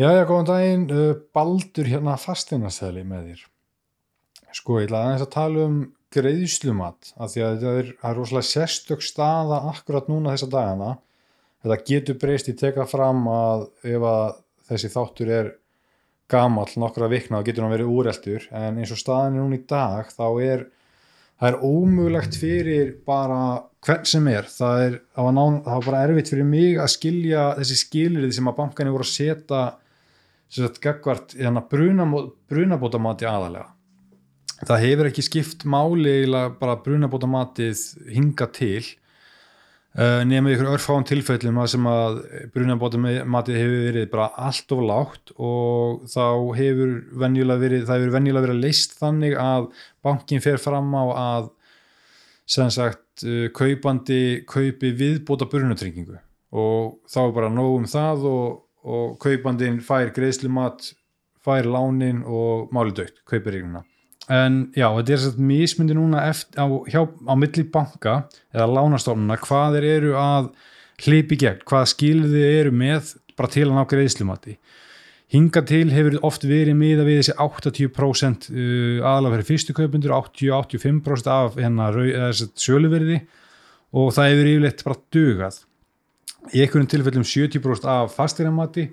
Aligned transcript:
Jæja, 0.00 0.22
góðan 0.24 0.46
daginn, 0.48 0.84
uh, 0.96 1.08
Baldur 1.36 1.84
hérna 1.84 2.14
fasteinarsæli 2.16 3.02
með 3.04 3.24
þér. 3.30 3.40
Sko, 4.56 4.78
ég 4.80 4.86
ætla 4.86 5.00
aðeins 5.04 5.24
að 5.26 5.32
tala 5.34 5.64
um 5.66 5.74
greiðslumat, 6.14 7.10
af 7.20 7.32
því 7.34 7.42
að 7.44 7.50
þetta 7.50 7.72
er, 7.80 7.90
það 7.98 8.08
er 8.08 8.16
rosalega 8.16 8.48
sérstök 8.48 9.04
staða 9.04 9.58
akkurat 9.68 10.06
núna 10.08 10.32
þessa 10.32 10.48
dagana. 10.54 10.94
Þetta 11.60 11.76
getur 11.90 12.16
breyst 12.22 12.48
í 12.48 12.54
teka 12.56 12.86
fram 12.88 13.28
að 13.28 13.66
ef 13.90 14.06
að 14.12 14.38
þessi 14.70 14.90
þáttur 14.94 15.32
er 15.36 15.50
gamall 16.32 16.72
nokkra 16.80 17.10
vikna, 17.12 17.42
þá 17.42 17.50
getur 17.50 17.66
hann 17.66 17.74
verið 17.74 17.92
úreltur, 17.98 18.48
en 18.56 18.80
eins 18.80 18.94
og 18.96 19.02
staðan 19.02 19.36
er 19.36 19.44
núna 19.44 19.60
í 19.60 19.66
dag, 19.74 20.08
þá 20.16 20.26
er, 20.46 20.64
það 21.42 21.50
er 21.50 21.60
ómögulegt 21.68 22.40
fyrir 22.40 22.94
bara 23.04 23.42
hvern 23.84 24.08
sem 24.08 24.32
er, 24.32 24.48
það 24.48 24.86
er, 24.86 24.98
það 25.12 25.28
var, 25.28 25.38
nán, 25.42 25.60
það 25.68 25.76
var 25.76 25.86
bara 25.90 26.02
erfitt 26.08 26.32
fyrir 26.32 26.50
mig 26.56 26.80
að 26.80 26.90
skilja 26.96 27.46
þessi 27.60 27.80
skilirði 27.84 28.32
sem 28.40 28.48
að 28.48 28.58
bankanir 28.64 28.96
voru 28.96 29.08
að 29.10 29.12
setja 29.12 29.62
sem 30.50 30.66
sagt 30.66 30.80
gagvart 30.82 31.36
hérna, 31.38 31.62
brunabótamati 32.50 33.28
aðalega 33.30 33.70
það 34.66 34.82
hefur 34.84 35.08
ekki 35.08 35.24
skipt 35.24 35.66
máli 35.68 36.24
bara 36.60 36.78
brunabótamatið 36.84 37.84
hinga 38.12 38.48
til 38.52 38.82
uh, 39.96 40.20
nema 40.28 40.52
ykkur 40.52 40.72
örfáum 40.74 41.06
tilfellum 41.08 41.60
að 41.62 41.70
sem 41.74 41.86
að 41.88 42.18
brunabótamatið 42.56 43.60
hefur 43.60 43.86
verið 43.86 44.10
bara 44.12 44.30
allt 44.48 44.74
of 44.76 44.82
lágt 44.90 45.34
og 45.36 46.04
þá 46.12 46.26
hefur 46.58 46.96
venjulega 47.22 47.64
verið, 47.64 47.86
það 47.88 48.02
hefur 48.02 48.16
venjulega 48.18 48.46
verið 48.48 48.64
leist 48.66 48.98
þannig 49.00 49.38
að 49.40 49.70
bankin 50.04 50.44
fer 50.44 50.60
fram 50.60 50.92
á 50.92 51.04
að 51.14 51.52
sem 52.50 52.72
sagt 52.74 53.24
uh, 53.24 53.46
kaupandi 53.56 54.42
kaupi 54.50 54.92
viðbóta 54.98 55.48
brunatryggingu 55.48 56.18
og 56.50 56.98
þá 57.08 57.20
er 57.22 57.36
bara 57.36 57.54
nóg 57.54 57.78
um 57.78 57.88
það 57.88 58.26
og 58.26 58.58
og 58.84 59.18
kaupandin 59.22 59.80
fær 59.84 60.12
greiðslumat 60.16 60.92
fær 61.44 61.68
lánin 61.68 62.24
og 62.24 62.72
máli 62.74 62.94
dögt 62.96 63.22
kaupiríknuna 63.28 63.84
en 64.30 64.60
já, 64.76 64.86
þetta 64.94 65.14
er 65.14 65.22
svona 65.24 65.46
mismundi 65.48 65.96
núna 65.98 66.26
eftir, 66.30 66.60
á, 66.60 66.66
hjá, 66.90 67.02
á 67.08 67.34
milli 67.38 67.64
banka 67.72 68.16
eða 68.54 68.68
lánastofnuna 68.76 69.38
hvað 69.42 69.78
þeir 69.78 69.88
eru 69.96 70.12
að 70.20 70.52
hlipi 71.00 71.38
gegn, 71.40 71.64
hvað 71.66 71.88
skilði 71.94 72.44
eru 72.60 72.74
með 72.74 73.14
bara 73.38 73.50
til 73.50 73.66
að 73.66 73.76
ná 73.78 73.86
greiðslumati. 73.88 74.56
Hinga 75.30 75.62
til 75.62 75.86
hefur 75.94 76.18
oft 76.26 76.44
verið 76.44 76.74
miða 76.76 77.04
við 77.06 77.20
þessi 77.20 77.36
80% 77.38 78.48
uh, 78.50 78.96
aðalega 79.06 79.36
fyrir 79.36 79.48
fyrstu 79.52 79.76
kaupundur 79.78 80.14
80-85% 80.16 81.30
af 81.30 81.58
hennar 81.60 81.98
söluverði 82.58 83.20
og 83.94 84.10
það 84.14 84.32
hefur 84.32 84.50
yfirleitt 84.52 84.86
bara 84.86 85.00
dugað 85.14 85.60
í 86.54 86.64
einhvern 86.64 86.88
tilfellum 86.90 87.26
70% 87.26 87.88
af 87.90 88.14
fastegnamati 88.16 88.88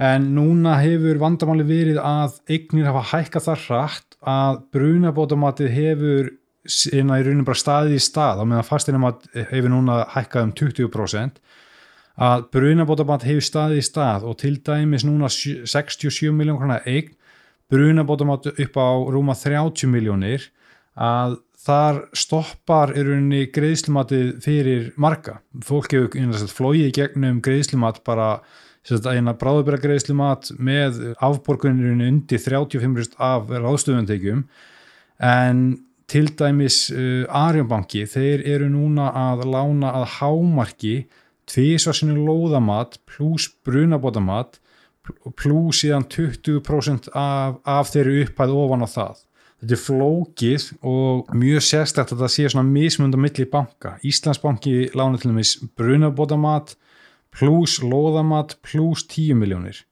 en 0.00 0.30
núna 0.34 0.78
hefur 0.80 1.20
vandamáli 1.20 1.66
verið 1.68 1.98
að 2.00 2.38
eignir 2.48 2.88
hafa 2.88 3.02
hækkað 3.12 3.46
þar 3.48 3.64
hratt 3.66 4.16
að 4.20 4.60
brunabótamatið 4.72 5.74
hefur 5.74 6.30
einna 6.92 7.18
í 7.20 7.24
rauninu 7.24 7.46
bara 7.48 7.60
staðið 7.60 7.96
í 7.96 8.02
stað 8.04 8.40
á 8.40 8.44
meðan 8.44 8.68
fasteignamat 8.68 9.28
hefur 9.52 9.72
núna 9.72 10.02
hækkað 10.14 10.46
um 10.46 10.54
20% 10.60 11.40
að 12.20 12.46
brunabótamat 12.52 13.24
hefur 13.28 13.46
staðið 13.46 13.80
í 13.80 13.86
stað 13.86 14.26
og 14.28 14.36
til 14.40 14.56
dæmis 14.64 15.06
núna 15.08 15.30
67 15.32 16.32
miljón 16.36 16.60
krona 16.60 16.80
eign 16.84 17.14
brunabótamat 17.72 18.50
upp 18.52 18.80
á 18.80 18.88
rúma 19.12 19.36
30 19.36 19.88
miljónir 19.88 20.48
að 20.96 21.38
þar 21.60 22.00
stoppar 22.16 22.94
er 22.96 23.10
rauninni 23.10 23.44
greiðslumatið 23.52 24.32
fyrir 24.44 24.88
marga. 25.00 25.40
Fólk 25.64 25.92
hefur 25.92 26.48
flóið 26.54 26.90
gegnum 26.96 27.42
greiðslumat 27.44 28.00
bara 28.06 28.40
eina 28.88 29.34
bráðubera 29.36 29.78
greiðslumat 29.80 30.54
með 30.58 31.14
afborgunirinn 31.20 32.00
undir 32.06 32.40
35% 32.40 33.18
af 33.20 33.50
ráðstöfundegjum 33.52 34.46
en 35.20 35.60
til 36.10 36.30
dæmis 36.34 36.88
uh, 36.90 37.28
Arjónbanki 37.28 38.06
þeir 38.08 38.42
eru 38.48 38.70
núna 38.72 39.10
að 39.14 39.44
lána 39.52 39.92
að 40.00 40.08
hámarki 40.16 40.94
tvísvarsinu 41.50 42.16
lóðamat 42.24 42.98
pluss 43.06 43.50
brunabótamat 43.66 44.58
pluss 45.36 45.84
síðan 45.84 46.08
20% 46.08 47.12
af, 47.14 47.60
af 47.64 47.92
þeirri 47.92 48.24
upphæð 48.24 48.56
ofan 48.56 48.86
á 48.86 48.88
það 48.88 49.22
þetta 49.60 49.76
er 49.76 49.82
flókið 49.84 50.66
og 50.88 51.34
mjög 51.36 51.66
sérstætt 51.66 52.14
að 52.14 52.24
það 52.24 52.32
sé 52.34 52.46
svona 52.48 52.68
mismund 52.68 53.16
á 53.16 53.20
milli 53.20 53.46
banka. 53.50 53.96
Íslandsbanki 54.06 54.90
lána 54.96 55.20
til 55.20 55.32
dæmis 55.32 55.56
brunabótamat 55.76 56.74
pluss 57.34 57.80
loðamat 57.84 58.56
pluss 58.64 59.06
10 59.06 59.38
miljónir 59.38 59.84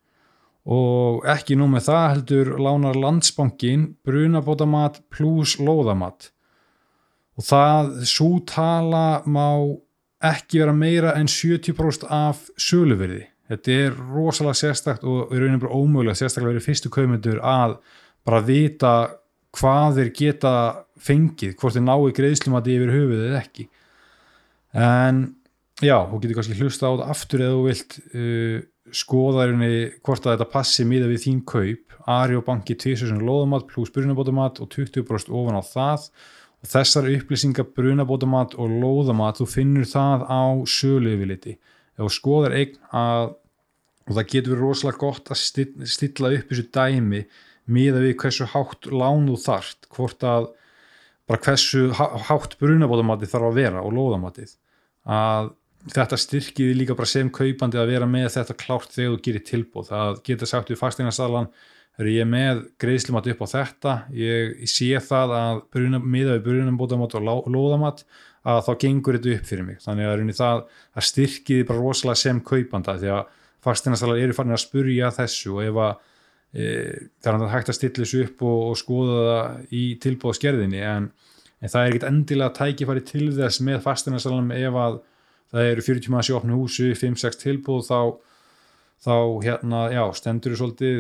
og 0.68 1.24
ekki 1.28 1.56
nú 1.56 1.68
með 1.72 1.86
það 1.86 2.08
heldur 2.12 2.50
lánar 2.60 2.98
landsbankin 2.98 3.86
brunabótamat 4.04 5.00
pluss 5.12 5.56
loðamat 5.62 6.30
og 7.38 7.46
það 7.46 7.92
svo 8.10 8.32
tala 8.48 9.22
má 9.24 9.46
ekki 10.24 10.64
vera 10.64 10.74
meira 10.74 11.14
en 11.14 11.28
70% 11.30 12.08
af 12.10 12.48
söluverði. 12.58 13.28
Þetta 13.48 13.76
er 13.84 13.94
rosalega 14.12 14.58
sérstækt 14.58 15.06
og 15.08 15.30
í 15.32 15.38
rauninu 15.38 15.62
bara 15.62 15.78
ómögulega 15.78 16.18
sérstaklega 16.18 16.56
verið 16.56 16.66
fyrstu 16.66 16.90
kaumundur 16.92 17.38
að 17.40 17.78
bara 18.26 18.42
vita 18.44 18.92
hvað 19.56 19.98
þeir 19.98 20.10
geta 20.16 20.54
fengið, 21.00 21.54
hvort 21.58 21.76
þeir 21.76 21.86
nái 21.86 22.14
greiðslumati 22.16 22.74
yfir 22.76 22.94
höfuð 22.94 23.26
eða 23.28 23.42
ekki. 23.42 23.68
En 24.76 25.22
já, 25.80 25.96
þú 26.10 26.20
getur 26.22 26.40
kannski 26.40 26.58
hlusta 26.58 26.90
á 26.90 26.92
þetta 26.92 27.12
aftur 27.14 27.44
eða 27.44 27.56
þú 27.56 27.62
vilt 27.68 27.98
uh, 28.08 28.58
skoða 28.98 29.46
hvort 30.04 30.26
að 30.26 30.34
þetta 30.34 30.50
passi 30.52 30.88
miða 30.88 31.08
við 31.12 31.24
þín 31.26 31.44
kaup, 31.48 31.96
Ari 32.08 32.38
og 32.38 32.44
Banki 32.46 32.76
2000 32.78 33.24
loðamat 33.24 33.66
pluss 33.68 33.92
brunabótamat 33.92 34.62
og 34.64 34.70
20% 34.72 35.32
ofan 35.34 35.58
á 35.60 35.62
það. 35.64 36.06
Og 36.58 36.70
þessar 36.72 37.10
upplýsingar 37.12 37.68
brunabótamat 37.76 38.56
og 38.58 38.72
loðamat 38.82 39.42
þú 39.42 39.48
finnur 39.52 39.88
það 39.88 40.24
á 40.26 40.42
sölu 40.66 41.12
yfirliti 41.14 41.58
ef 41.98 42.06
þú 42.06 42.14
skoðar 42.14 42.56
eign 42.56 42.80
að 42.94 43.36
og 44.08 44.16
það 44.16 44.30
getur 44.32 44.54
verið 44.54 44.64
rosalega 44.64 45.00
gott 45.02 45.32
að 45.32 45.40
stilla 45.92 46.32
upp 46.38 46.52
þessu 46.52 46.64
dæmi 46.72 47.22
miða 47.68 48.02
við 48.04 48.16
hversu 48.22 48.48
hátt 48.52 48.88
lánu 48.90 49.36
þart 49.40 49.88
hvort 49.94 50.24
að 50.26 50.50
bara 51.28 51.44
hversu 51.44 51.88
hátt 51.94 52.56
brunabóðamati 52.60 53.28
þarf 53.28 53.50
að 53.50 53.58
vera 53.60 53.84
og 53.84 53.94
lóðamatið. 53.96 54.54
Að 55.08 55.50
þetta 55.92 56.18
styrkiði 56.20 56.76
líka 56.76 56.96
bara 56.98 57.08
sem 57.08 57.30
kaupandi 57.32 57.80
að 57.80 57.92
vera 57.92 58.08
með 58.08 58.30
þetta 58.34 58.56
klárt 58.58 58.94
þegar 58.94 59.12
þú 59.14 59.20
gerir 59.24 59.44
tilbúð 59.46 59.90
það 59.92 60.22
getur 60.26 60.50
sagt 60.50 60.72
við 60.72 60.80
fasteignarsælan 60.80 61.50
er 61.98 62.08
ég 62.12 62.28
með 62.30 62.64
greiðslumat 62.82 63.28
upp 63.32 63.44
á 63.44 63.46
þetta 63.52 63.94
ég, 64.14 64.58
sé 64.70 64.90
það 65.02 65.34
að 65.38 65.62
bruna, 65.74 66.00
miða 66.02 66.36
við 66.36 66.44
brunabóðamat 66.48 67.16
og 67.18 67.48
lóðamat 67.54 68.04
að 68.48 68.60
þá 68.66 68.72
gengur 68.84 69.18
þetta 69.18 69.34
upp 69.34 69.48
fyrir 69.48 69.66
mig. 69.66 69.80
Þannig 69.82 70.08
að 70.08 70.36
það, 70.38 70.60
það 70.94 71.08
styrkiði 71.08 71.66
bara 71.68 71.82
rosalega 71.82 72.22
sem 72.22 72.42
kaupanda 72.46 72.94
því 73.00 73.10
að 73.16 73.32
fasteignarsælan 73.66 74.22
eru 74.22 74.36
farin 74.36 74.56
að 74.56 74.62
spurja 74.62 75.10
þessu 75.14 75.56
og 75.56 75.64
ef 75.66 75.80
að 75.84 75.96
e, 76.52 76.68
það 77.24 77.44
er 77.44 77.52
hægt 77.54 77.72
að 77.72 77.78
stilla 77.78 78.04
þessu 78.04 78.22
upp 78.26 78.44
og, 78.48 78.60
og 78.70 78.78
skoða 78.80 79.18
það 79.28 79.76
í 79.78 79.84
tilbúðaskerðinni 80.04 80.82
en, 80.88 81.10
en 81.60 81.74
það 81.74 81.80
er 81.82 81.92
ekkit 81.92 82.08
endilega 82.10 82.56
tækifæri 82.58 83.04
til 83.08 83.28
þess 83.36 83.62
með 83.66 83.84
fastinarsalanum 83.86 84.54
ef 84.56 84.80
að 84.84 84.98
það 85.52 85.70
eru 85.72 85.86
40 85.86 86.14
manns 86.14 86.30
í 86.30 86.36
opnu 86.36 86.58
húsu 86.60 86.90
5-6 86.98 87.40
tilbúð 87.40 87.86
þá, 87.88 88.00
þá 89.06 89.16
hérna, 89.46 89.86
já, 89.94 90.04
stendur 90.18 90.54
þú 90.54 90.60
svolítið 90.62 90.98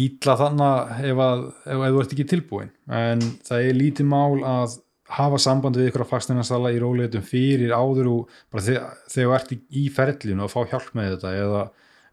ítla 0.00 0.36
þannig 0.38 1.06
ef, 1.10 1.20
að, 1.22 1.46
ef 1.66 1.84
þú 1.84 2.02
ert 2.02 2.12
ekki 2.14 2.28
tilbúin 2.30 2.74
en 2.92 3.22
það 3.46 3.68
er 3.68 3.78
lítið 3.80 4.10
mál 4.10 4.42
að 4.46 4.76
hafa 5.16 5.38
samband 5.42 5.78
við 5.78 5.90
ykkur 5.90 6.06
á 6.06 6.12
fastinarsala 6.12 6.72
í 6.74 6.78
róleitum 6.82 7.24
fyrir 7.26 7.74
áður 7.74 8.10
og 8.12 8.38
bara 8.50 8.64
þegar 8.66 9.02
þú 9.12 9.34
ert 9.36 9.52
í 9.54 9.84
ferlinu 9.94 10.46
og 10.46 10.52
fá 10.52 10.60
hjálp 10.72 10.94
með 10.98 11.12
þetta 11.14 11.34
eða 11.42 11.64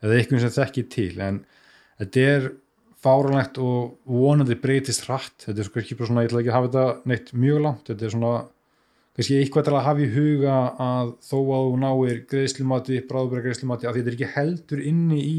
eða 0.04 0.20
eitthvað 0.20 0.44
sem 0.44 0.56
þekkir 0.58 0.90
til 0.94 1.14
en 1.24 1.40
þetta 2.02 2.28
er 2.34 2.50
fáranlegt 3.04 3.60
og 3.60 3.98
vonandi 4.08 4.56
breytist 4.60 5.08
hratt. 5.08 5.36
Þetta 5.44 5.60
er 5.60 5.68
sko 5.68 5.82
ekki 5.82 5.98
bara 6.00 6.10
svona, 6.10 6.24
ég 6.24 6.32
ætla 6.32 6.44
ekki 6.44 6.52
að 6.54 6.58
hafa 6.58 6.70
þetta 6.72 7.12
neitt 7.12 7.32
mjög 7.36 7.62
langt, 7.66 7.86
þetta 7.90 8.08
er 8.08 8.14
svona 8.16 8.34
kannski 9.14 9.38
eitthvað 9.40 9.68
til 9.68 9.76
að 9.76 9.86
hafa 9.88 10.04
í 10.04 10.10
huga 10.14 10.56
að 10.82 11.12
þó 11.22 11.38
að 11.42 11.68
þú 11.68 11.76
náir 11.84 12.22
greiðslumati 12.32 13.02
bráðbæra 13.10 13.46
greiðslumati, 13.46 13.88
að 13.90 14.00
þetta 14.00 14.12
er 14.12 14.18
ekki 14.18 14.32
heldur 14.38 14.84
inni 14.90 15.20
í 15.22 15.38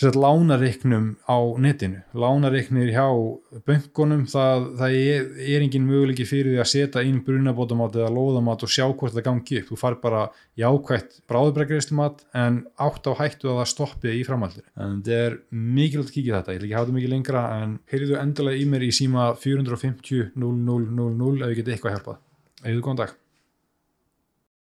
lánareiknum 0.00 1.16
á 1.28 1.38
netinu. 1.60 2.00
Lánareiknir 2.16 2.92
hjá 2.94 3.06
böngunum 3.66 4.26
það, 4.30 4.66
það 4.80 4.96
er, 4.96 5.26
er 5.44 5.64
engin 5.64 5.86
möguleiki 5.88 6.26
fyrir 6.28 6.54
því 6.54 6.60
að 6.62 6.70
setja 6.72 7.04
inn 7.04 7.20
brunabótamat 7.26 7.98
eða 8.00 8.12
loðamat 8.14 8.64
og 8.64 8.72
sjá 8.72 8.86
hvort 8.88 9.16
það 9.16 9.26
gangi 9.28 9.60
upp. 9.60 9.68
Þú 9.70 9.80
far 9.80 9.98
bara 10.00 10.22
jákvægt 10.60 11.20
bráðbregriðslumat 11.30 12.24
en 12.36 12.62
átt 12.80 13.10
á 13.10 13.12
hættu 13.20 13.52
að 13.52 13.60
það 13.60 13.72
stoppi 13.74 14.16
í 14.16 14.24
framhaldir 14.26 14.66
en 14.76 15.00
þetta 15.00 15.22
er 15.26 15.40
mikilvægt 15.50 16.10
að 16.10 16.16
kíkja 16.16 16.36
þetta, 16.40 16.54
ég 16.54 16.60
vil 16.60 16.68
ekki 16.68 16.78
hafa 16.78 16.88
þetta 16.88 16.98
mikið 16.98 17.14
lengra 17.14 17.46
en 17.60 17.78
heyrðu 17.92 18.20
endilega 18.20 18.60
í 18.60 18.68
mér 18.72 18.86
í 18.86 18.92
síma 18.94 19.32
450 19.40 20.30
0000 20.36 21.44
ef 21.44 21.52
ég 21.52 21.60
get 21.60 21.74
eitthvað 21.74 21.98
hjálpað, 21.98 22.22
eða 22.64 22.84
góðan 22.84 23.02
dag 23.04 23.18